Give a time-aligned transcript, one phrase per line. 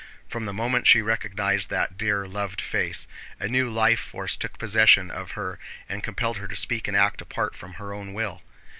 [0.27, 3.05] From the moment she recognized that dear, loved face,
[3.39, 7.21] a new life force took possession of her and compelled her to speak and act
[7.21, 8.41] apart from her own will.